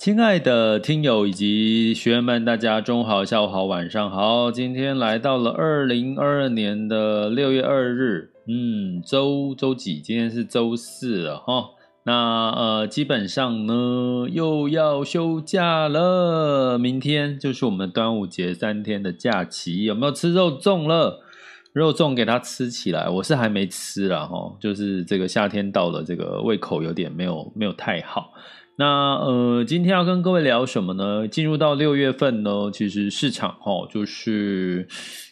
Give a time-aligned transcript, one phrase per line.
[0.00, 4.50] 亲爱的听友以及学员们，大家中午好、下午好、晚上好。
[4.50, 10.00] 今天来到了二零二二年的六月二日，嗯，周周几？
[10.00, 11.66] 今天是周四了哈。
[12.04, 16.78] 那呃，基本上呢，又要休假了。
[16.78, 21.20] 明天就是我们端午节三天的假期，有没有吃肉粽了？
[21.74, 24.56] 肉粽给它吃起来，我是还没吃了哈。
[24.58, 28.32] 就是这个夏天到了，这个胃口有点没有没有太好。
[28.80, 28.86] 那
[29.16, 31.28] 呃，今天要跟各位聊什么呢？
[31.28, 34.88] 进入到六月份呢，其实市场哈，就是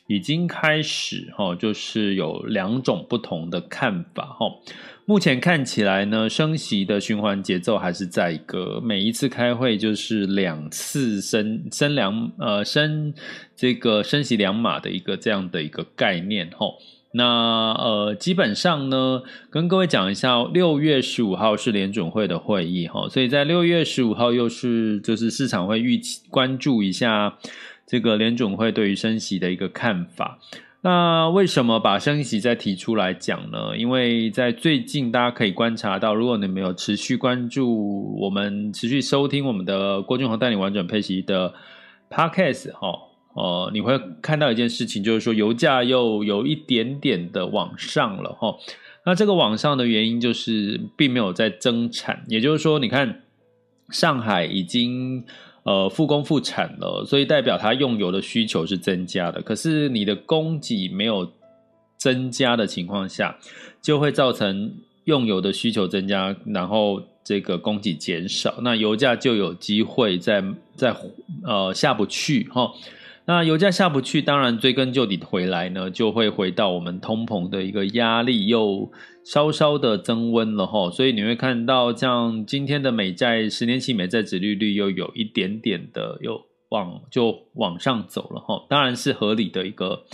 [0.06, 4.50] 已经开始哈，就是有两种不同的看法哈。
[5.06, 13.14] 目前看起来呢，升息的循环节奏还是在一个每一次开会就是两次升升两呃升
[13.56, 16.66] 这个升息两码的一个这样的一个概念哈。
[17.18, 27.36] 那呃，基本上呢，跟各位讲一下，六月十五号是联准会的会议哈，所以在六月十五号又是就是市场会预期关注一下
[27.84, 30.38] 这个联准会对于升息的一个看法。
[30.80, 33.76] 那为什么把升息再提出来讲呢？
[33.76, 41.52] 因为在最近大家可以观察到，如果你没有持续关注我们，持续收听我们的郭俊宏带你玩转配息的
[42.08, 43.07] Podcast 哈。
[43.38, 48.56] 呃，你会看到一件事情，就是说油价又有一点点的往上了哈。
[49.06, 53.22] 那这个往上的原因就是并没有在增产，也就是说，你看
[53.90, 55.24] 上海已经
[55.62, 59.40] 呃复工复产了，所以代表它用油的需求是增加的。
[59.40, 61.30] 可是你的供给没有
[61.96, 63.38] 增加的情况下，
[63.80, 70.42] 就会造成用油的需求增加，然后这个供给减少，那油价就有机会在
[70.74, 70.92] 在
[71.44, 72.72] 呃下不去哈。
[73.28, 78.90] 那油价下不去，当然追根究底回来呢，就会回到我们通膨的一个压力又
[79.22, 86.40] 稍稍的增温了哈，所以你会看到像今天的美债十年期美债殖利率又有一点点的又
[86.70, 90.04] 往就往上走了哈，当然是合理的一个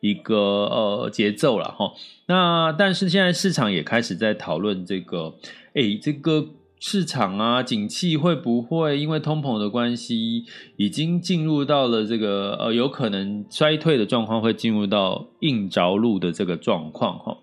[0.00, 1.92] 一个呃节奏了哈。
[2.26, 5.34] 那但是现在市场也开始在讨论这个，
[5.74, 6.48] 诶，这个。
[6.78, 10.44] 市场啊，景气会不会因为通膨的关系，
[10.76, 17.38] 已经进入到了这个呃，有可能衰退的状况，会进入到硬着陆的这个状况哈。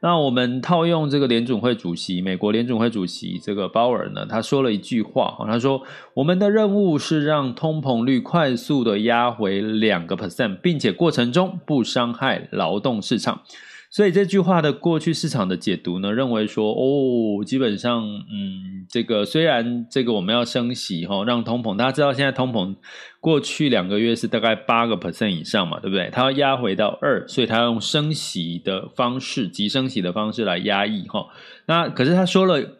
[0.00, 5.82] 那我们套用这个联准会主席，美国联准会主席这个鲍尔呢，他说了一句话哈，他说
[6.14, 13.42] ：“我们的任务是让通膨率快速的压回两个 percent，并且过程中不伤害劳动市场。”
[13.90, 22.74] 所以这句话的过去市场的解读呢，认为说哦，基本上嗯，这个虽然这个我们要升息哈，让通膨，大家知道现在通膨
[23.20, 26.10] 过去两个月是大概八个 percent 以上嘛，对不对？
[26.12, 31.28] 它要压回到二，所以它要用升息的方式，急升息的方式来压抑哈。
[31.66, 32.78] 那可是他说了，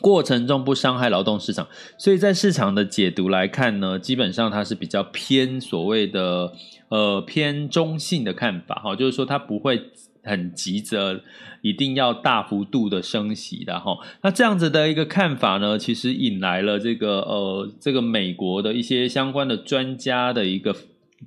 [0.00, 1.66] 过程中不伤害劳动市场，
[1.98, 6.52] 所以在市场的解读来看呢，基本上它是比较偏所谓的
[6.88, 9.90] 呃偏中性的看法哈，就是说它不会。
[10.28, 11.22] 很急着
[11.62, 20.76] 一定要大幅度的升息的哈，那这样子的一个看法呢，其实引来了这个呃这个美国的一些相关的专家的一个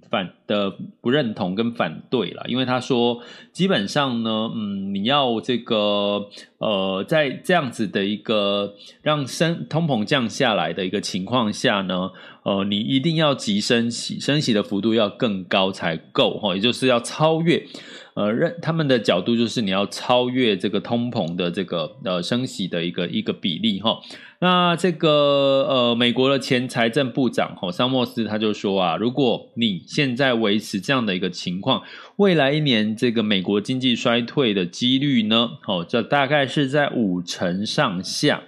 [0.10, 3.22] 反的不认同跟反对啦，因为他说
[3.52, 12.12] 基本上呢，嗯，你要这个呃，在这样子的一个让升通膨降下来的一个情况下呢，
[12.44, 17.66] 呃，你一定要急升息，升息的幅度要更高才够哈，也就是要超越。
[18.14, 24.00] 呃，认他们的角度就是你要超越这个通膨的这个呃升息的一个一个比例哈。
[24.44, 31.84] 那这个呃美国的前财政部长哈桑莫斯他就说啊，如果你现在维持这样的一个情况，
[32.16, 38.42] 未来一年这个美国经济衰退的几率呢，哦，这大概是在五成上下。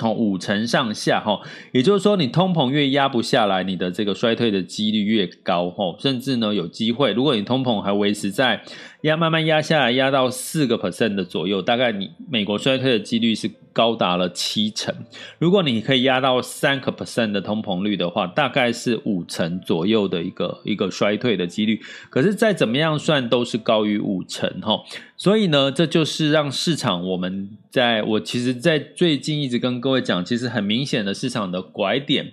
[0.00, 1.40] 哦，五成上下哈，
[1.72, 8.62] 也就是说，你通膨越压不下来，你的这个衰退的几率越高哈，甚至呢有机会，如果你通膨还维持在
[9.02, 14.92] 压慢慢压下来，压到四个 percent 的左右，大概你美国衰退的几率是高达了七成。
[15.38, 21.80] 如果你可以压到三个 percent 的通膨率的话，大概是五成左右的一个一个衰退的几率。
[22.10, 24.82] 可是再怎么样算都是高于五成哈。
[25.16, 32.32] 所以呢，这就是让市场我们在我其实，在最近一直跟各位讲，其实很明显的市场的拐点，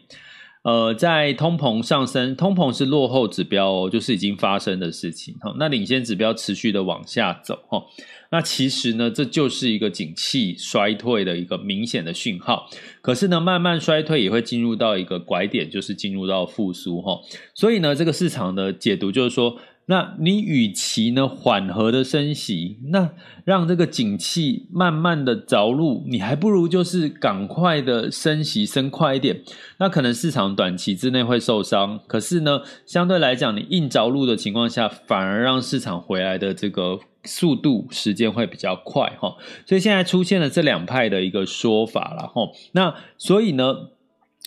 [0.66, 5.54] 呃，在通膨上升，通膨是落后指标哦，就是已经发生的事情哈。
[5.60, 7.84] 那领先指标持续的往下走哈，
[8.32, 12.68] 那其实呢，这就是一个景气衰退的一个明显的讯号。
[13.04, 17.22] 可是呢，慢慢衰退也会进入到一个拐点，就是进入到复苏哈。
[17.54, 19.60] 所以呢，这个市场的解读就是说。
[19.88, 23.12] 那你与其呢缓和的升息，那
[23.44, 29.44] 让这个景气慢慢的着陆，你还不如就是赶快的升息升快一点。
[29.78, 39.36] 那可能市场短期之内会受伤，可是呢，相对来讲，你硬着陆的情况下，反而让市场回来的这个速度时间会比较快哈。
[39.68, 42.50] 所以现在出现了这两派的一个说法了哈。
[42.72, 43.76] 那所以呢，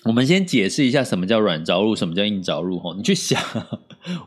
[0.06, 2.92] 我们先解释一下什么叫软着陆，什么叫硬着陆哈。
[2.96, 3.40] 你去想。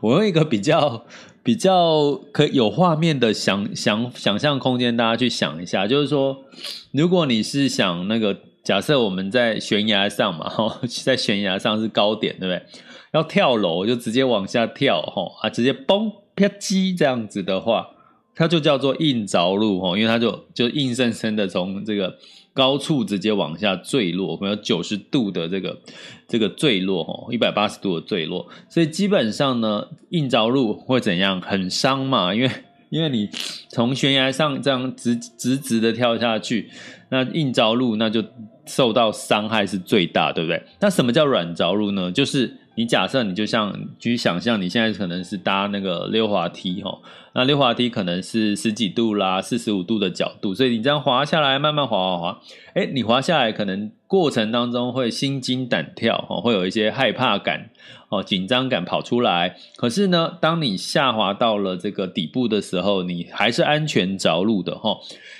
[0.00, 1.04] 我用一个比较
[1.42, 6.44] 比较可有画面的想想想象空间，大家去想一下，就是说，
[6.92, 12.62] 如果你是想那个假设我们在悬崖上嘛，哈，在悬崖上是高点，对不对？
[13.12, 17.88] 要跳楼就直接往下跳，哈啊，直接嘣啪叽这样子的话，
[18.34, 22.16] 它就叫做硬着陆，哈，因为它就就硬生生的从这个。
[22.54, 25.78] 高处直接往下坠落，没有九十度的这个
[26.28, 31.40] 这个坠落哦，一百八十度的坠落，所以基本上呢，硬着陆会怎样？
[31.40, 32.50] 很伤嘛，因为
[32.90, 33.28] 因为你
[33.68, 36.70] 从悬崖上这样直直直的跳下去，
[37.08, 38.22] 那硬着陆那就
[38.66, 40.62] 受到伤害是最大，对不对？
[40.80, 42.10] 那什么叫软着陆呢？
[42.12, 42.58] 就是。
[42.74, 47.00] 你假设你就像，去想象你现在可能是搭那个溜滑梯齁，
[47.34, 52.40] 那溜滑梯可能是十几度啦，四十五度的角度，所以你这样滑下来，慢慢滑滑滑，
[52.74, 57.70] 诶，你滑下来可能过程当中会心惊胆跳哦，会有一些害怕感
[58.08, 59.56] 哦，紧张感跑出来。
[59.76, 64.98] 可是呢，当你下滑到了这个底部的时候，你还是安全着陆的齁。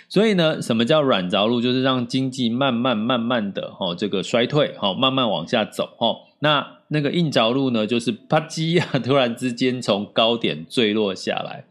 [0.08, 1.62] 所以呢，什么叫软着陆？
[1.62, 6.16] 就是让经济慢慢慢慢的哦，这个衰退哦，慢慢往下走哦。
[6.40, 11.64] 那那个硬着陆呢，就是啪叽啊， 突然之间从高点坠落下来。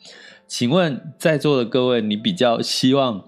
[0.47, 3.23] 请问在座的各位，你比较希望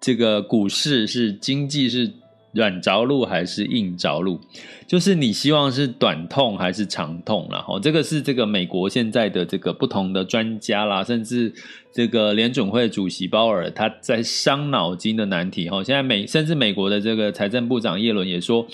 [0.00, 2.12] 这个股市是经济是
[2.52, 4.40] 软着陆还是硬着陆？
[4.86, 7.48] 就是你希望是短痛还是长痛？
[7.50, 11.52] 然后这个是这个美国现在的这个不同的专家啦，甚至
[11.92, 15.68] 这个联准会主席鲍尔他在伤脑筋的难题。
[15.68, 18.66] 哈，现在美甚至美国的这个财政部长耶伦也说。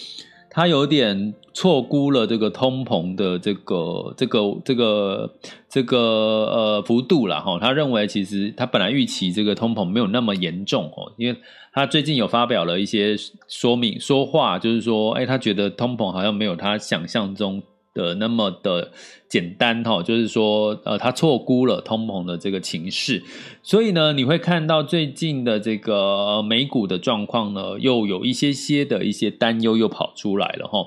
[0.55, 5.35] 他有点错估了这个通膨的这个这个这个
[5.67, 11.39] 这个呃幅度了哈，他认为其实他本来预期这个通膨没有那么严重哦，因为
[11.73, 13.17] 他最近有发表了一些
[13.49, 17.63] 说明说话，就是说，哎，他觉得通膨好像没有他想象中。
[17.94, 18.93] 的那么的
[19.29, 23.22] 简单哈，就是说，呃，他错估了通膨的这个情势，
[23.63, 30.87] 所以呢，你会看到最近的这个美股的状况呢，又有一些些的一些担忧又跑出来了哈。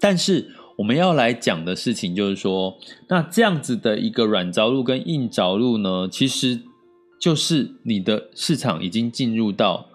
[0.00, 2.76] 但是我们要来讲的事情就是说，
[3.08, 6.60] 那这样子的一个软着陆跟硬着陆呢，其实
[7.20, 9.86] 就是你的市场已经进入到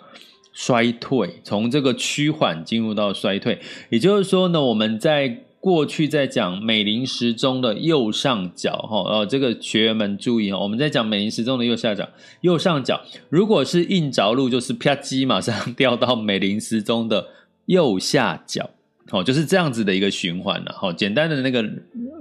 [0.53, 3.59] 衰退，从这个趋缓进入到衰退，
[3.89, 12.07] 也就是说呢，我们在过去在讲美林时钟的右上角，哈，哦，这个学员们注意哈，我们在讲美林时钟的右下角，
[12.41, 17.27] 右上角，如果是硬着陆，就是啪叽，马上掉到美林时钟的
[17.65, 18.69] 右下角，
[19.11, 21.61] 哦，就是这样子的一个循环了，哈，简单的那个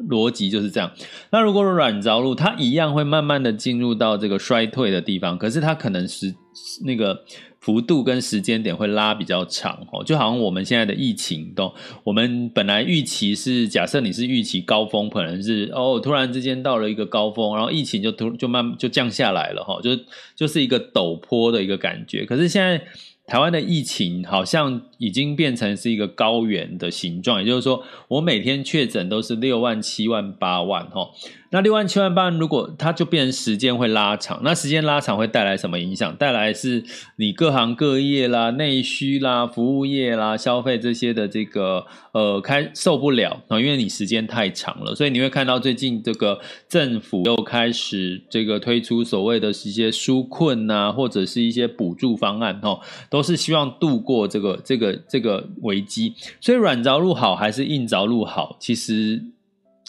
[0.08, 0.90] 逻辑就是这样。
[1.30, 6.34] 那如果软着陆，它一样会慢慢的进入到这个衰退的地方，可是它可能是
[6.84, 7.22] 那个
[7.60, 11.74] 幅度跟时间点会拉比较长哦，就好像我们现在的疫情都，
[12.04, 19.90] 我们本来预期是假设你是预期高峰，可能是哦突然之间到了一个高峰，然后疫情就突就慢就降下来了哈，就
[20.34, 22.24] 就是一个陡坡的一个感觉。
[22.24, 22.80] 可是现在
[23.26, 31.10] 台湾的疫情好像已经变成是一个高原的形状，也就是说，我每天确诊都是六万、七万、八万哈。
[31.50, 36.14] 那六万七万八，如果它就变成时间会拉长，那时间拉长会带来什么影响？
[36.16, 36.84] 带来是
[37.16, 46.38] 你各行各业啦、内需啦、服务业啦、消费这些的这个呃开受不了啊，因为你时间太长了，所以你会看到最近这个
[46.68, 56.12] 政府又开始这个推出所谓的一些纾困呐，或者是一些补助方案哦，都是希望度过这个这个这个危机。
[56.40, 58.56] 所以软着陆好还是硬着陆好？
[58.60, 59.24] 其实。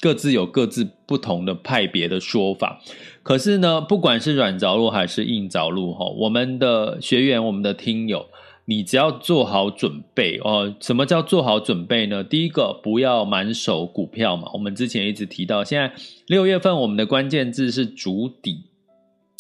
[0.02, 2.82] 各自有各自不同的派别的说法，
[3.22, 8.28] 可是呢，不管是软着陆还是硬着陆，哈，我们的学员、我们的听友，
[8.66, 10.74] 你只要做好准备哦。
[10.80, 12.24] 什么叫做好准备呢？
[12.24, 14.50] 第一个，不要满手股票嘛。
[14.54, 15.94] 我们之前一直提到，现在
[16.28, 18.69] 六月份我们的关键字是主底。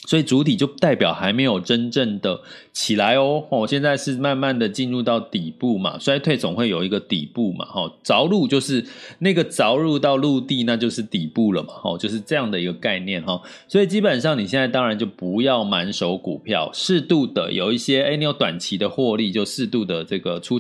[0.10, 2.42] 所以主体就代表还没有真正的
[2.74, 8.84] 起来哦，哦，现在是慢慢的进入到底部嘛，衰退总会有一个底部嘛，哈，着陆就是
[9.20, 13.40] 那个着陆到陆地，那就是底部了嘛，哈，就是这样的一个概念哈。
[13.68, 20.60] 所以基本上你现在当然就不要满手股票，适度的有一些，哎，你有短期的获利，就适度的这个出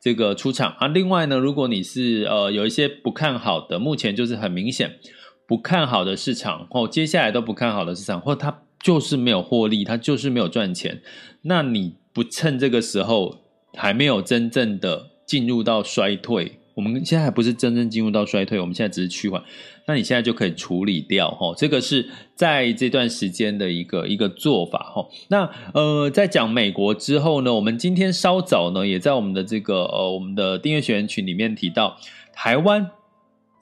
[0.00, 0.86] 这个出场啊。
[0.86, 4.94] 另外呢，如果你是呃有一些不看好的，目前就是很明显
[5.46, 8.62] 不看好的市场，哦，接下来都不看好的市场，或它。
[8.82, 11.00] 就是没有获利，它就是没有赚钱。
[11.42, 13.38] 那你不趁这个时候
[13.74, 19.42] 还没有真正的进入到衰退，我们现在还不是真正进入到衰退，我们现在只是趋缓。
[19.86, 25.06] 那你现在就可以处理掉哈，这个是在这段时间的一个一个做法哈。
[25.28, 31.96] 那呃，在讲美国之后呢，我们今天稍早呢，也在我们的这个呃我们的订阅学员群里面提到，
[32.32, 32.90] 台湾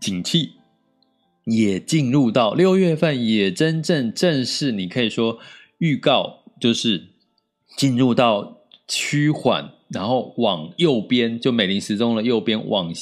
[0.01, 0.53] 景气。
[1.45, 5.39] 也进入到六月份，也真正正式，你可以说
[5.79, 7.09] 预告，就是
[7.77, 8.59] 进入到
[8.89, 12.93] 趋缓，然后往右边，就美林时钟的右边往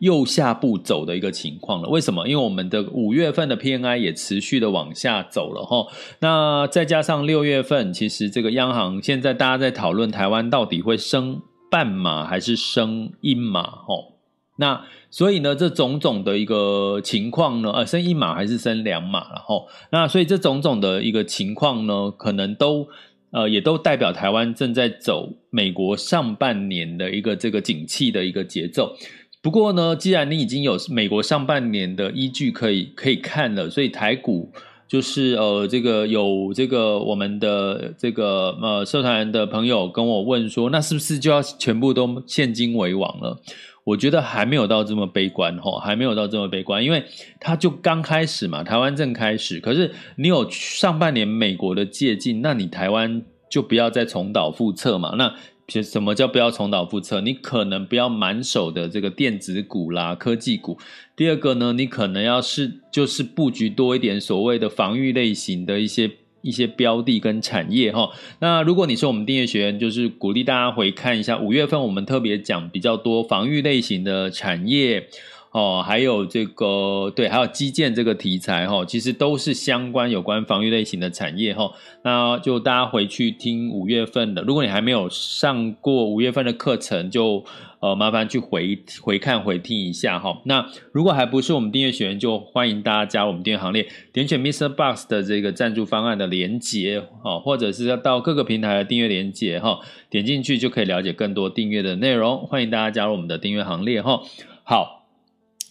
[0.00, 1.88] 右下部走的一个情况了。
[1.88, 2.26] 为什么？
[2.26, 5.86] 因为我们的五月份的 PNI 也持续的往下走了哈。
[6.20, 14.13] 那再加上六月份，其实这个央行现在大家在讨论台湾到底会升半码还是升一码哈。
[14.56, 22.86] 那所以呢，这种种的一个情况呢，呃，升一码还是升两码，然后那所以这种种的一个情况呢，可能都
[23.30, 28.96] 呃也都代表台湾正在走美国上半年的一个这个景气的一个节奏。
[29.42, 34.52] 不过呢，既然你已经有美国上半年的依据可以可以看了，所以台股
[34.86, 43.40] 就是呃这个有这个我们的这个呃社团的朋友跟我问说，那是不是就要全部都现金为王了？
[43.84, 47.04] 我觉得还没有到这么悲观吼，还没有到这么悲观，因为
[47.38, 49.60] 它就刚开始嘛，台湾正开始。
[49.60, 55.14] 可是你有上半年美国的借镜，那你台湾就不要再重蹈覆辙嘛。
[55.16, 55.34] 那
[55.82, 57.20] 什么叫不要重蹈覆辙？
[57.20, 60.78] 你可能不要满手的这个电子股啦、科技股。
[61.14, 66.10] 第二个呢，你可能要是就是布局多一点所谓的防御类型的一些。
[66.44, 75.08] 一些标的跟产业哈，那如果你是我们订阅学员，就是鼓励大家回看一下五月份我们特别讲比较多防御类型的产业
[75.54, 81.70] 哦，还有这个对，还有基建这个题材哈，其实都是相关有关防御类型的产业哈。
[82.02, 87.44] 那就大家回去听五月份的，如果你还没有上过五月份的课程，就。
[87.80, 90.40] 呃，麻烦去回回看回听一下哈。
[90.46, 102.46] 那如果还不是我们订阅学员，就欢迎大家加入我们订阅行列，点选 MixerBox 的这个赞助方案的连接哦，或者是要到各个平台的订阅连接哈，点进去就可以了解更多订阅的内容。
[102.46, 104.22] 欢迎大家加入我们的订阅行列哈。
[104.62, 104.93] 好，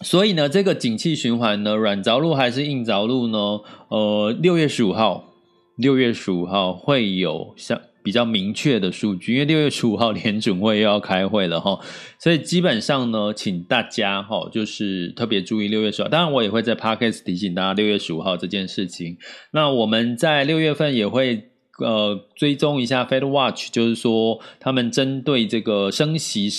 [0.00, 3.60] 所以呢，这个景气循环呢，软着陆还是硬着陆呢？
[3.88, 5.32] 呃，六月十五号，
[5.76, 7.80] 六月十五号会有像。
[8.04, 11.80] 比较明确的数据，因为六月十五号联准会又要开会了哈，
[12.18, 16.08] 所以基本上呢，请大家哈，就是特别注意六月十号。
[16.10, 19.16] 当然，我也会在 Podcast 提醒大家六月十五号这件事情。
[19.52, 21.44] 那我们在六月份也会
[21.78, 26.50] 呃追踪一下 Fed Watch，就是说他们针对这个升息，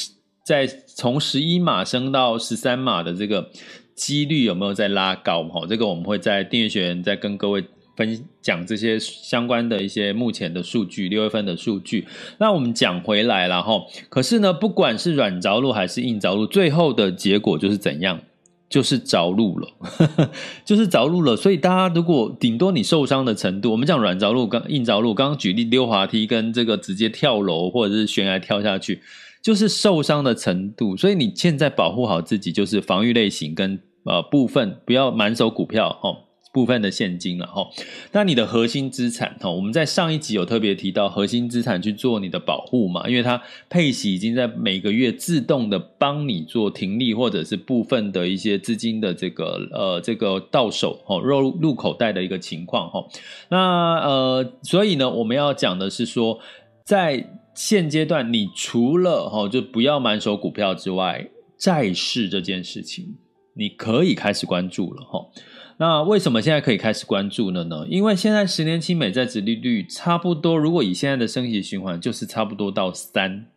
[0.45, 3.49] 在从十一码升到十三码的这个
[3.95, 5.65] 几率有没有在拉高哈？
[5.67, 7.65] 这个我们会在订阅学员再跟各位。
[7.97, 12.05] 分讲这些相关的一些目前的数据，六月份的数据。
[12.39, 18.19] 那我们讲回来了，然后可是呢，不管是软着陆还是硬着陆，最后的结果就是怎样？
[18.67, 19.69] 就是着陆了，
[20.65, 21.37] 就是着陆了。
[21.37, 29.01] 所以大家如果顶多你受伤的程度，我们讲软着陆、刚硬着陆，刚刚举例溜滑梯跟这个直接跳楼或者是悬崖跳下去，
[29.45, 30.97] 就是受伤的程度。
[30.97, 36.25] 所以你现在保护好自己，就是防御类型跟呃部分不要满手股票哦。
[36.55, 37.67] 部分的现金了哈，
[38.13, 53.05] 那你的核心资产哈，我们在上一集有特别提到核心资产去做你的保护嘛，因为它配息已经在每个月自动的帮你做停利或者是部分的一些资金的这个呃这个到手哈入入口袋的一个情况哈，
[53.49, 53.57] 那
[53.95, 56.39] 呃所以呢我们要讲的是说，
[56.85, 63.15] 在现阶段你除了哈就不要满手股票之外，债市这件事情
[63.53, 65.25] 你可以开始关注了哈。
[65.77, 67.85] 那为什么现在可以开始关注了呢？
[67.89, 73.47] 因为现在十年期美债殖利率差不多，如果以现在的升息循环，就是差不多到三，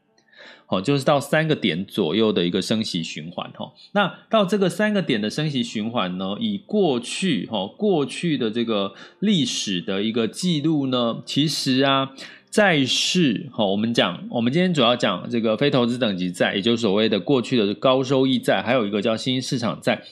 [0.66, 3.72] 好，就是到三个点左右的一个升息循环哈。
[3.92, 12.10] 那到这个三个点的升息循环呢，以过去哈过去的这个历史的一个记录呢，其实啊，
[12.58, 20.02] 债市哈，我们讲，我们今天主要讲这个非投资等级债，也就是所谓的过去的高收益债，还有一个叫新兴市场债。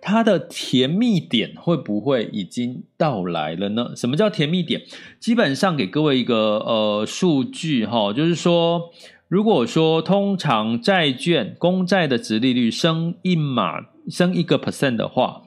[0.00, 3.90] 它的甜蜜点会不会已经到来了呢？
[3.96, 4.82] 什么叫甜蜜点？
[5.18, 8.82] 基本上给各位一个呃数据哈，就是说，
[9.26, 15.42] 如果说通常债券公债的殖利率升一码，升一个 percent 的话，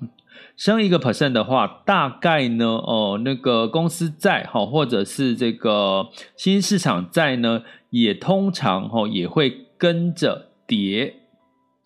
[0.59, 11.15] 升一个 percent 的话，大概呢，哦、那个公司债哈，或者是这个新市场债呢，也通常哈也会跟着跌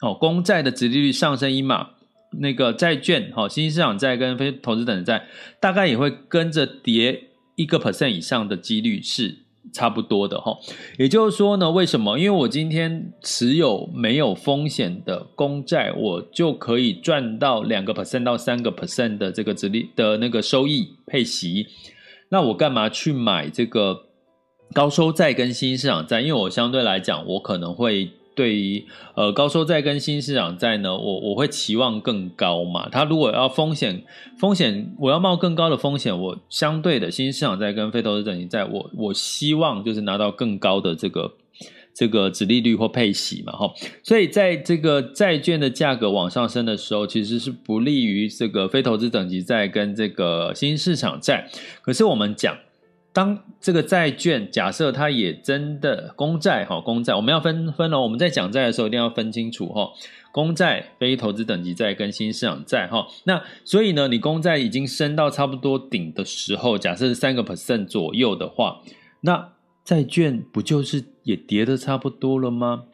[0.01, 1.91] 哦，公债的殖利率上升一码。
[2.39, 5.27] 那个债券，哈，新兴市场债跟非投资等债，
[5.59, 10.57] 大概也会跟着跌一个 percent 以上的几率是差不多的哈。
[10.97, 12.17] 也就是说呢，为什么？
[12.17, 21.67] 因为我今天持有没有风险的公债，我就可以赚到两个 percent 到三个 percent 的这个殖利的那个收益配息。
[22.29, 24.03] 那我干嘛去买这个
[24.73, 26.21] 高收债跟新兴市场债？
[26.21, 28.11] 因为我相对来讲，我可能会。
[28.35, 28.85] 对于
[29.15, 32.89] 呃高收债跟新市场债呢，我我会期望更高嘛。
[32.89, 34.03] 它如果要风险
[34.37, 41.33] 风险，我要冒更高的风险，我相对的新市场债跟非投资等级债，我我希望就是拿到更高的这个
[41.93, 43.71] 这个殖利率或配息嘛，哈。
[44.01, 51.49] 所以在这个债券的价格往上升的时候，其实是不利于这个非投资等级债跟这个新市场债。
[51.81, 52.57] 可是我们讲。
[53.13, 59.91] 当这个债券假设它也真的公债哈，公债我们要分分哦，我们在讲债的时候一定要分清楚哈，
[60.31, 63.07] 公债、非投资等级债跟新市场债哈。
[63.25, 68.81] 那所以呢，你公债已经升到差不多顶的时候，假设是三个 percent 左右的话，
[69.21, 69.53] 那
[69.85, 72.85] 债券不就是也跌的差不多了吗？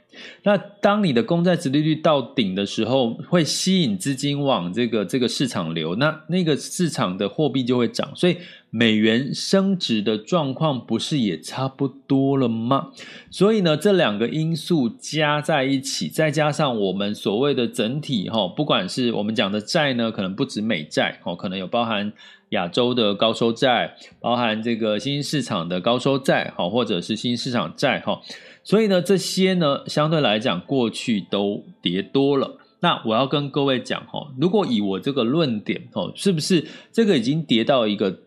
[0.43, 8.37] 那当你的公债殖利率到顶的时候，会吸引资金往这个这个市场流，那那个市场的货币就会涨，所以
[8.69, 12.89] 美元升值的状况不是也差不多了吗？
[13.29, 22.11] 所以呢，这两个因素加在一起，再加上我们所谓的整体哈，不管是我们讲的债呢，可能不止美债哦，可能有包含
[22.49, 28.19] 亚洲的高收债，包含这个新兴市场的高收债哈，或者是新兴市场债哈。
[28.63, 32.57] 所以呢，这些呢，相对来讲，过去都跌多了。
[32.81, 38.19] 那我要跟各位讲哈，如果以我这个论点哈，是不是这个已经跌到一个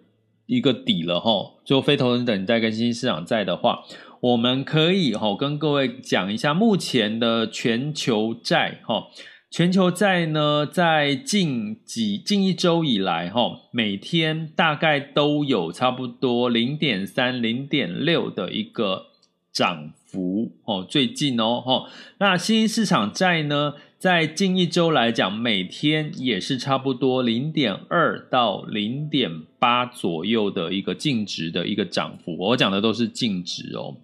[0.46, 1.30] 一个底了哈？
[1.64, 3.84] 就非投资等级债跟新兴市场债的话，
[4.20, 9.04] 我们可以哈跟各位讲一下目前的全球债哈。
[9.50, 19.08] 全球债呢，在近几近一周以来哈，每天大概都有差不多零点三、零点六的一个
[19.52, 21.84] 涨幅哦，最近哦，哈，
[22.18, 32.34] 那新兴市场债呢，在近一周来讲，每天也是差不多零点二到零点八左右的一个净值的一个涨幅。
[32.38, 33.96] 我讲的都是净值哦，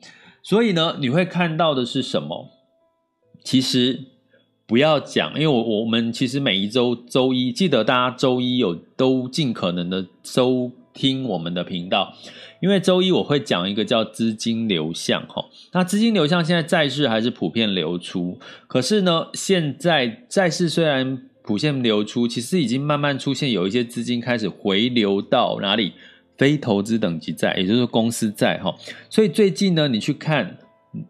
[0.42, 2.50] 所以呢，你会看到的是什么？
[3.42, 4.04] 其实
[4.66, 12.12] 不要讲，因为我我们其实每一周周一，记得大家周一有都尽可能的收听我们的频道。
[12.60, 25.92] 因为周一我会讲一个叫资金流向哈，那资金流向现在债市还是普遍流出，可是呢，现在债市虽然普遍流出，其实已经慢慢出现有一些资金开始回流到哪里？
[26.36, 28.74] 非投资等级债，也就是公司债哈。
[29.10, 30.58] 所以最近呢，你去看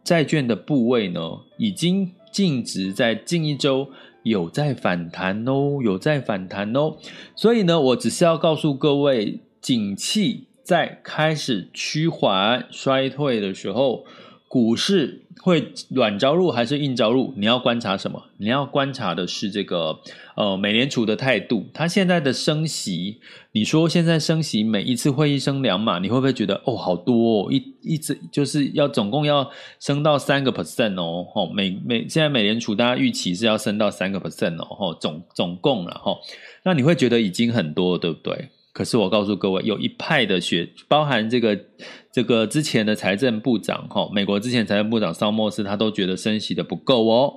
[0.05, 1.20] 债券的部位呢，
[1.59, 3.88] 已经净值在近一周
[4.22, 6.96] 有在反弹哦，有在反弹哦。
[7.35, 10.44] 所以呢，我只是要告诉各位，景气。
[10.68, 14.04] 在开始趋缓衰退的时候，
[14.48, 17.32] 股市会软着陆还是硬着陆？
[17.38, 18.24] 你要观察什么？
[18.36, 19.98] 你要观察的是这个
[20.36, 21.64] 呃美联储的态度。
[21.72, 23.18] 它现在的升息，
[23.52, 27.48] 你说现在升息每一次会议升两码，你会不会觉得哦好多哦？
[27.50, 31.26] 一一直就是要总共要升到三个 percent 哦。
[31.32, 34.66] 吼，美美现在美联储大家预期是要升到三个 percent 哦。
[34.68, 36.18] 吼，总总共了吼，
[36.62, 38.50] 那你会觉得已经很多，对不对？
[38.78, 41.58] 可是我告诉各位，有一派的学，包含这个
[42.12, 47.32] 这个之前的财政部长哈，美国之前财政部长萨默斯，他都觉得升息的不够哦。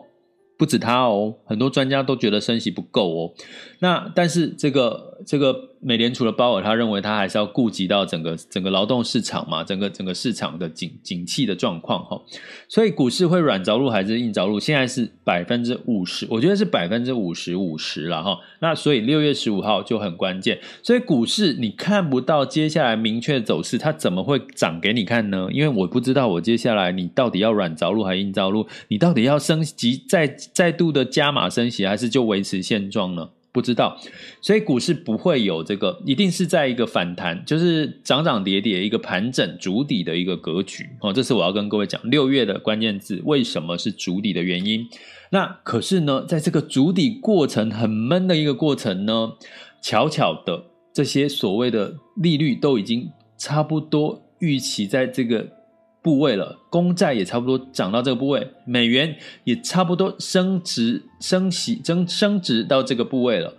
[0.56, 3.34] 不止他哦，很多专家都觉得升息不够哦。
[3.80, 12.22] 那但是这个这个美联储的鲍尔，他认为他还是要顾及到整个整个劳动市场嘛，整个整个市场的景景气的状况哈。
[12.67, 14.60] 所以股市会软着陆还是硬着陆？
[14.60, 18.38] 现在是百分之五十，我觉得是百分之五十五十了哈。
[18.60, 20.60] 那所以六月十五号就很关键。
[20.84, 25.48] 所以股市你看不到接下来明确走势，它怎么会涨给你看呢？
[25.52, 30.36] 因为我不知道我接下来你到底要软着陆还是硬着陆，你到底要升级再。
[30.54, 33.30] 再度的加码升息，还是就维持现状呢？
[33.52, 33.98] 不知道，
[34.42, 41.12] 所以股市不会有这个，一定是在一个反弹，就是涨涨跌跌，一个盘整筑底的一个格局哦。
[41.12, 44.88] 这是我要跟各位讲六月的关键字，为什么是筑底的原因。
[45.32, 49.34] 那可是呢，在这个筑底过程很闷的一个过程呢，
[49.82, 55.61] 巧巧的这些所谓的利率都已经差不多预期在这个。
[56.02, 63.54] 部位了，公债也差不多涨到这个部位，美元也差不多升值、升息、增升值到这个部位了。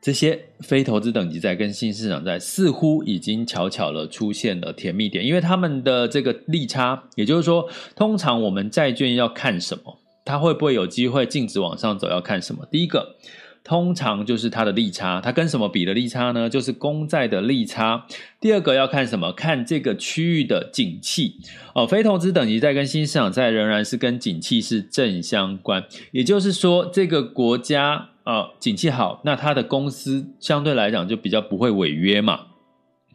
[0.00, 12.08] 这些非投资等级债跟新市场债似乎已经悄悄的出现了甜蜜点，因为他们的这个利差，也就是说，通常我们债券要看什么，它会不会有机会净值往上走？
[12.08, 12.66] 要看什么？
[12.70, 13.16] 第一个。
[13.64, 16.50] 通常就是它的利差，它跟什么比的利差呢？
[16.50, 18.06] 就是公债的利差。
[18.38, 19.32] 第二个要看什么？
[19.32, 21.36] 看这个区域的景气
[21.74, 21.86] 哦。
[21.86, 32.40] 非投资等级债跟新市场债仍然是跟景气是正相关，也就是说，这个国家啊、景气好，那它的公司相对来讲就比较不会违约嘛。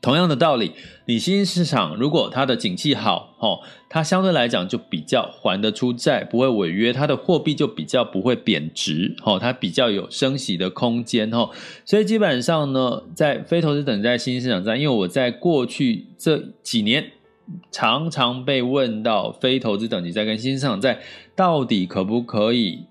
[0.02, 0.72] 同样的道理，
[1.08, 3.60] 你新兴市场如果它的景气好，哦，
[3.90, 11.50] 它相对来讲就比较还得出债，不会违约，它的货币就比较不会贬值，哦，它比较有升息的空间，哦，
[11.84, 17.12] 所以基本上呢，在非投资等级债新兴市场在，因为我在过去这几年
[17.70, 21.00] 常常被问到非投资等级债跟新兴市场债
[21.36, 22.86] 到底可不可以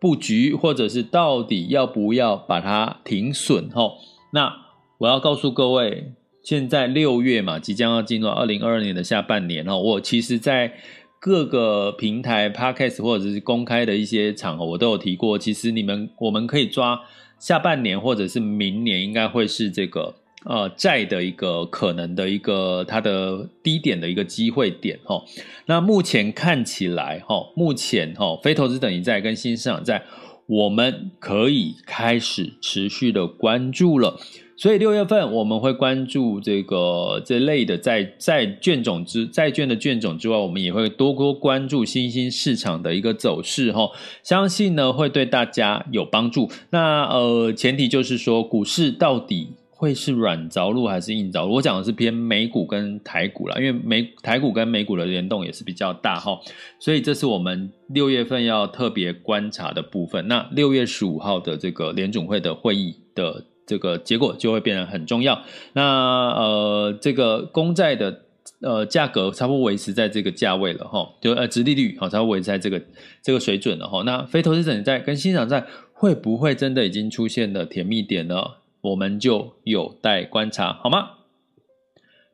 [0.00, 3.92] 布局，或者是到底要不要把它停损，哦，
[4.32, 4.63] 那。
[5.04, 6.12] 我要告诉各位，
[6.42, 9.78] 现在六月嘛，即将要进入二零二二年的下半年哦。
[9.78, 10.72] 我其实，在
[11.20, 15.38] 各个平台、Podcast 或者是公开的一些场合，我都有提过。
[15.38, 16.98] 其实你们我们可以抓
[17.38, 20.14] 下半年或者是明年，应该会是这个
[20.46, 25.22] 呃债的一个可能的一个它的低点的一个机会点哈。
[25.66, 30.02] 那目前看起来哈，目前哈非投资等级债跟新市场债，
[30.46, 34.18] 我们可以开始持续的关注了。
[34.64, 43.90] 所以六月份我们会关注这个这类的债债券种之债券的券种之外，我们也会多多关注新兴市场的一个走势哈，
[44.22, 46.50] 相信呢会对大家有帮助。
[46.70, 51.56] 那呃前提就是说股市到底会是软着陆还是硬着陆？
[51.56, 56.40] 我讲的是偏美股跟台股啦，因为美台股跟美股的联动也是比较大哈，
[56.78, 60.26] 所以这是我们六月份要特别观察的部分。
[60.26, 63.44] 那六月十五号的这个联总会的会议的。
[63.66, 65.42] 这个结果就会变得很重要。
[65.72, 68.22] 那呃，这个公债的
[68.60, 72.82] 呃价格差不多维持在这个价位了哈，就呃殖利率好，差不多维持在这个
[73.22, 74.02] 这个水准了哈。
[74.04, 78.42] 那非投资等级债跟新市场债会不会真的已经出现了甜蜜点呢？
[78.82, 81.10] 我们就有待观察，好吗？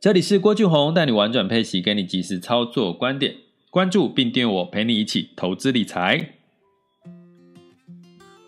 [0.01, 3.37] 这里是郭俊宏带你玩转配息，给你及时操作观点，
[3.71, 6.40] 关注并订阅我，陪你一起投资理财。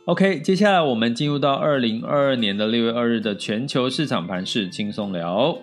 [0.06, 5.56] OK，接下来我们进入到二零二二年的六月二日的全球市场盘势轻松聊。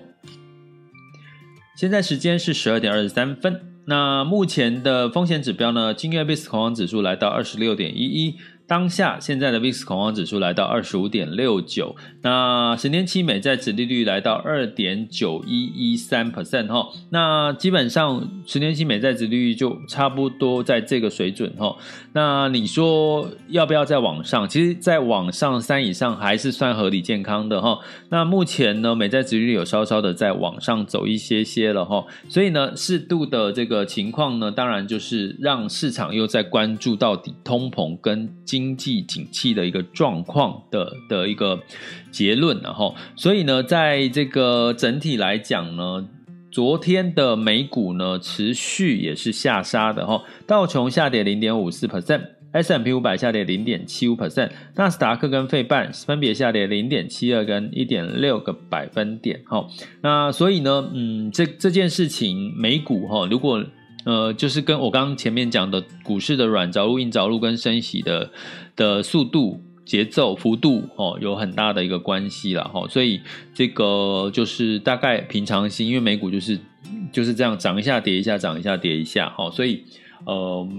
[1.75, 3.59] 现在时间是十二点二十三分。
[3.85, 5.93] 那目前的风险指标呢？
[5.93, 8.37] 今日 VIX 恐慌指数来到二十六点一一。
[8.69, 21.75] 当下现在的 VIX 恐慌指数来到二十五点六九，那十年期美债殖利率来到二点九一一三 percent 哈，那基本上十年期美债殖利率就差不多在这个水准哈。
[22.13, 24.47] 那你说要不要再往上？
[24.47, 27.79] 其实再往上三以上还是算合理健康的哈。
[28.09, 41.57] 那目前呢，美债殖利率有稍稍的在往上走一些些了哈，所以呢，适度的这个情况呢，当然就是让市场又在关注到底通膨跟经经济景气的一个状况的的一个
[42.11, 46.05] 结论，然后，所以呢，在这个整体来讲呢，
[46.51, 59.65] 昨天的美股呢，持续也是下杀的哈，道琼下跌零点五四 percent，S&P 五百下跌零点七五 percent，纳斯达克跟费半分别下跌零点七二跟一点六个百分点哈。
[60.01, 63.63] 那所以呢，嗯，这这件事情美股哈，如果
[64.05, 68.31] 呃，就是跟我刚前面讲的股市的软着陆、硬着陆跟升息的
[68.75, 69.61] 的速度。
[69.85, 73.19] 节奏幅度哦，有很大的一个关系了哈，所以
[73.55, 76.59] 这个就是大概平常心，因为美股就是
[77.11, 79.83] 就是这样涨一下跌一下，涨一下跌一下哈，所以
[80.27, 80.69] 呃，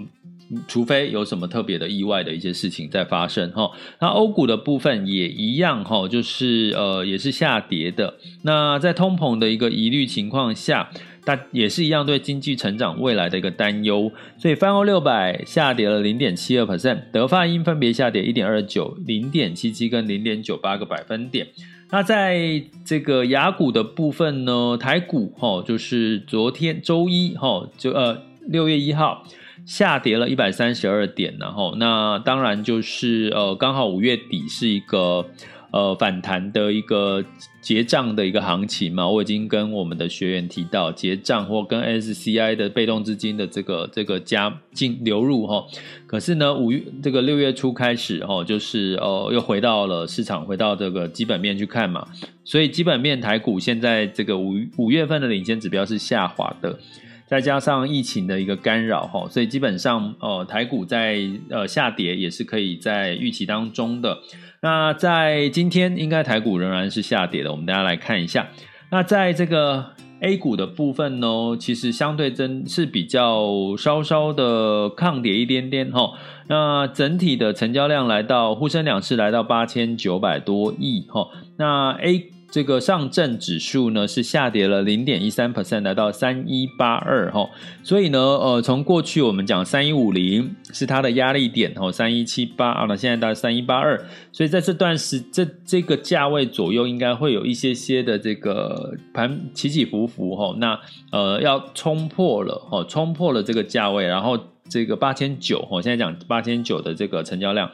[0.68, 10.88] 除非有什么特别的意外的一些事情在发生哈，那欧股的部分也一样哈，就是呃也是下跌的，那在通膨的一个疑虑情况下。
[11.24, 21.46] 但也是一样，对经济成长未来的一个担忧，所以泛欧六百下跌了零点七二 percent，德发英分别下跌一点二九、零点七七跟零点九八个百分点。
[21.90, 29.24] 那在这个雅股的部分呢，台股哈，就是昨天周一哈，就呃六月一号
[29.66, 35.26] 下跌了一百三十二点，然后那当然就是呃刚好五月底是一个。
[35.72, 37.24] 呃，反弹的一个
[37.60, 45.64] 结账的一个行情嘛，我已经跟我们的学员提到结账或跟 SCI 的被动资金的这个这个加进流入哈。
[46.08, 52.04] 可是呢，五月这个六月初开始哈，就是呃又回到了市场，回到这个基本面去看嘛。
[52.44, 56.80] 所以基本面台股现在这个五五月份的领先指标是下滑的，
[57.28, 64.18] 再加上疫情的一个干扰哈，所以基本上呃台股在呃下跌也是可以在预期当中的。
[64.62, 67.50] 那在今天，应该台股仍然是下跌的。
[67.50, 68.48] 我们大家来看一下。
[68.90, 76.12] 那在这个 A 股的部分呢，其实相对真是比较稍稍的抗跌一点点哈。
[76.46, 81.28] 那整体的成交量来到沪深两市来到八千九百多亿哈。
[81.56, 87.48] 那 A 这个上证指数呢是下跌了零点一三 percent，来到三一八二哈，
[87.84, 93.96] 所以呢，呃，从过去我们讲三一五零是它的压力点哦，三一七八啊，那现在到三一八二，
[94.32, 100.80] 所以在这段时这这个价位左右，应该会有一些些的这个盘起起伏伏哈，那
[101.12, 104.36] 呃要冲破了哦，冲破了这个价位，然后
[104.68, 107.70] 这个八千九哦，现在讲八千九的这个成交量。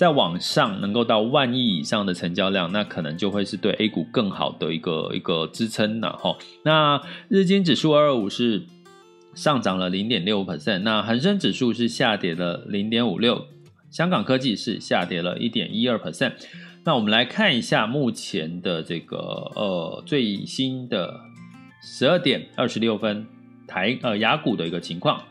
[0.00, 6.38] 再往上能够到万亿以上的成交量，那可能就会是对 A 股更好的一个一个支撑了哈。
[6.64, 8.62] 那日经指数二二五是
[9.34, 13.44] 上涨了零点六五 percent，那恒生指数是下跌了零点五六，
[13.90, 16.32] 香港科技是下跌了一点一二 percent。
[16.82, 19.18] 那我们来看一下目前的这个
[19.54, 21.20] 呃最新的
[21.82, 23.26] 十二点二十六分
[23.68, 25.22] 台呃雅股的一个情况。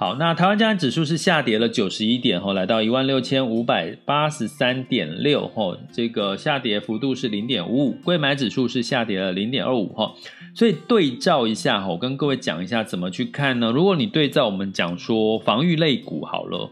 [0.00, 7.96] 好，那台湾加权指数是下跌了九十一点，吼，来到一万六千五百八十三点六，吼，这个下跌幅度是零点五五。
[8.04, 10.14] 柜买指数是下跌了零点二五，哈，
[10.54, 13.72] 所以对照一下，吼，跟各位讲一下怎么去看呢？
[13.72, 16.70] 如果你对照我们讲说防御类股好了，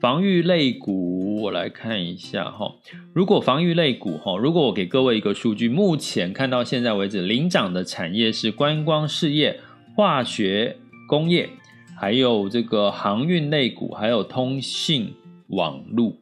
[0.00, 2.74] 防御类股我来看一下，哈，
[3.12, 9.60] 如果防御类股，哈，如果我给各位一个数据，目前看到现在为止领涨的产业是观光事业、
[9.94, 11.48] 化学工业。
[11.98, 15.14] 还有这个航运类股，还有通信
[15.48, 16.18] 网路，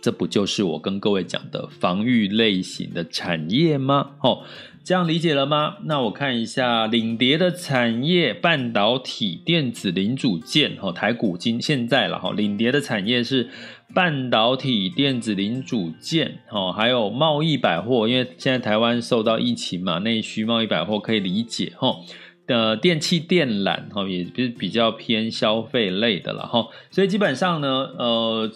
[0.00, 4.12] 这不就是我跟各位讲的防御类型的产业吗？
[4.22, 4.44] 哦，
[4.84, 5.78] 这样理解了吗？
[5.84, 13.50] 那我看一下领跌的产业，半导体、电子零组件，哦，台股今现在了哈，领跌的产业是
[13.92, 22.04] 半导体、电子零组件，哦，还有贸易百货，因为现在台湾受到疫情嘛，内需贸易百货可以理解，哦。
[22.50, 28.50] 的电器电缆哈，也是比较偏消费类的了哈，所以基本上呢，呃，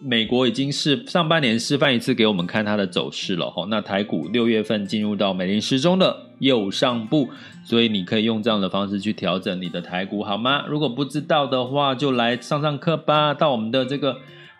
[0.00, 3.64] 美国已经是上半年示范一次给我们看它的走势了哈。
[3.70, 7.28] 那台股六月份进入到美林时钟的右上部，
[7.64, 10.64] 所以你可以用这样的方式去调整你的台股好吗？
[10.66, 14.16] 如果不知道的话，就来上上课吧，到我们的这个。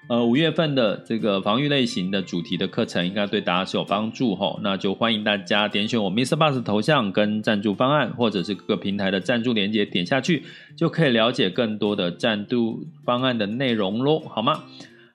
[0.07, 4.61] 呃，五月份的这个防御类型的主题的课程，应该对大家是有帮助吼。
[4.62, 10.45] 那就欢迎大家点选我 miss Bus 头像跟赞助方案，或者是各个平台的赞助连接，点下去
[10.77, 14.64] 就可以了解更多的赞助方案的内容喽，好吗？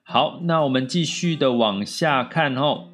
[0.02, 2.88] 好，那我们继续的往下看哦。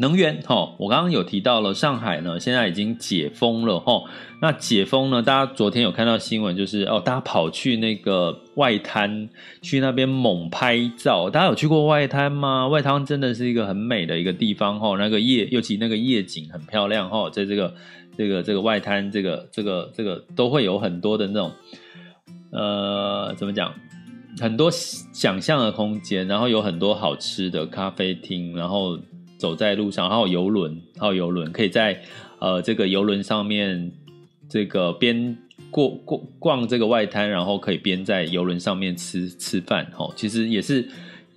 [0.00, 4.02] 能源哈，我刚刚有提到了上海呢，现在已经解封了哈。
[4.40, 9.28] 那解封呢，大家昨天有看到新闻，就是哦，大家跑去那个外滩，
[9.60, 11.28] 去那边猛拍照。
[11.28, 12.66] 大家有去过外滩吗？
[12.66, 17.74] 外滩真的是一个很美的一个地方哈，那个夜，尤其那个夜景很漂亮哈，在这个
[18.16, 21.52] 这个这个外滩，这个这个这个都会有很多的那种，
[22.52, 23.74] 呃，怎么讲？
[24.40, 28.98] 很多想象的空间，然后有很多好吃的咖啡厅，然后。
[29.40, 32.02] 走在路上，还有游轮，还有游轮可以在
[32.38, 33.90] 呃这个游轮上面
[34.48, 35.38] 这个边
[35.70, 40.86] 过过逛这个外滩，然后可以边在游轮上面吃吃饭，吼，其实也是。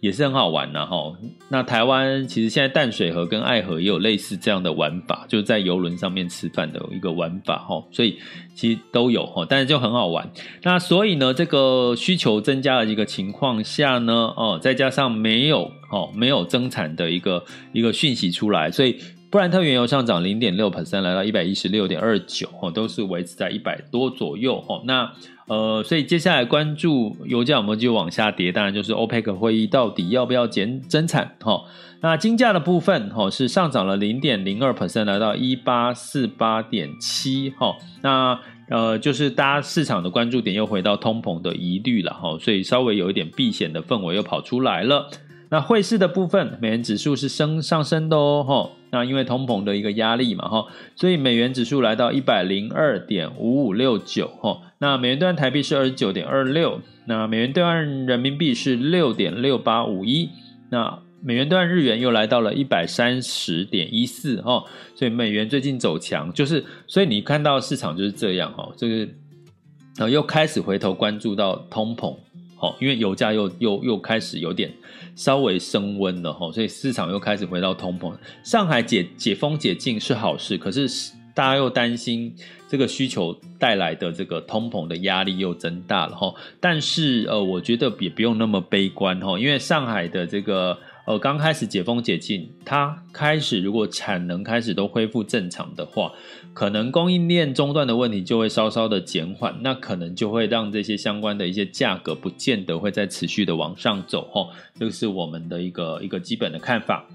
[0.04, 1.16] 也是很好玩呐，哈。
[1.48, 7.82] 那台湾其实现在淡水河跟爱河也有类似这样的玩法，就是在游轮上面吃饭的一个玩法，哈。
[7.90, 8.20] 所以
[8.54, 10.30] 其实都有，哈，但是就很好玩。
[10.62, 18.98] 那所以呢，这个需求增加的一个情况下呢，哦，再加上没有，哦，没有增产的一个一个讯息出来，所以
[19.34, 25.12] 布兰特原油上涨零点六 percent，来到一百一十六点二九，哦，都是维持在一百多左右，哦，那。
[25.48, 31.64] 呃，所以接下来关注油价有没有继续往下跌，当然就是 OPEC 会议到底要不要减增产哈。
[32.00, 37.76] 那金价的部分哈是上涨了零点零二 percent，来到一八四八点七哈。
[38.02, 45.10] 那呃，就是大家市场的关注点又回到通膨的疑虑了哈，所以稍微有一点避险的氛围又跑出来了。
[45.50, 48.70] 那汇市的部分，美元指数是升上升的哦哈。
[48.94, 54.62] 那因为通膨的一个压力嘛哈，所以美元指数来到一百零二点五五六九哈。
[54.78, 60.30] 那美元兑换台币是二十九点二六，那美元兑换人民币是六点六八五一，
[60.70, 72.16] 那美元兑换日元又来到了一百三十点一四哈，所以美元最近走强，就是所以你看到市场就是这样哈，这个又开始回头关注到通膨，
[72.64, 74.72] 好，因为油价又又又开始有点
[75.18, 78.14] 稍微升温了哈，所以市场又开始回到通膨。
[78.42, 80.88] 上海解解封解禁是好事，可是。
[81.36, 82.32] 大家又担心
[82.70, 96.12] 这个需求带来的这个通膨的压力又增大了哈，但是呃，我觉得也不用那么悲观哈，因为上海的这个呃刚开始解封解禁，它开始如果产能开始都恢复正常的话，
[96.54, 104.48] 可能供应链中断的问题就会稍稍的减缓，那可能就会让这些相关的一些价格不见得会再持续的往上走哈，
[104.80, 107.08] 这个是我们的一个一个基本的看法。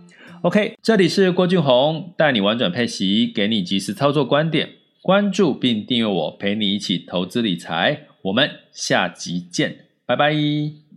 [0.43, 4.71] OK，这里是郭俊宏，带你玩转配息，给你及时操作观点。
[5.01, 8.07] 关注并订阅我，陪你一起投资理财。
[8.23, 10.88] 我们下集见，拜拜。